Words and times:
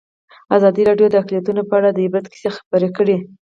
ازادي 0.55 0.81
راډیو 0.89 1.07
د 1.11 1.15
اقلیتونه 1.21 1.61
په 1.69 1.73
اړه 1.79 1.89
د 1.91 1.97
عبرت 2.05 2.25
کیسې 2.31 2.49
خبر 2.57 2.81
کړي. 2.97 3.17